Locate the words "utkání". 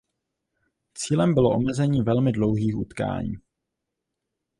2.77-3.33